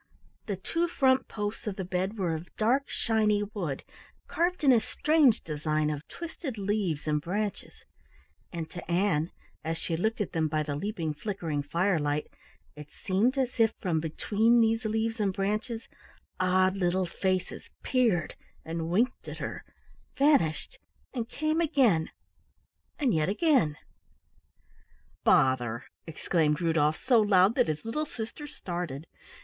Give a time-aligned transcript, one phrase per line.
[0.47, 3.83] The two front posts of the bed were of dark shiny wood
[4.27, 7.85] carved in a strange design of twisted leaves and branches,
[8.51, 9.29] and to Ann,
[9.63, 12.25] as she looked at them by the leaping flickering firelight,
[12.75, 15.87] it seemed as if from between these leaves and branches
[16.39, 18.33] odd little faces peered
[18.65, 19.63] and winked at her,
[20.17, 20.79] vanished,
[21.13, 22.09] and came again
[22.97, 23.77] and yet again.
[25.23, 29.05] "Bother!" exclaimed Rudolf so loud that his little sister started.